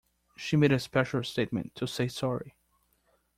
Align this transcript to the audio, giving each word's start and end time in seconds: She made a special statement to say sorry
She 0.35 0.57
made 0.57 0.71
a 0.71 0.79
special 0.79 1.23
statement 1.23 1.75
to 1.75 1.85
say 1.85 2.07
sorry 2.07 2.55